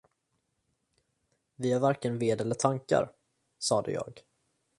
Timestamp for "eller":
2.41-2.55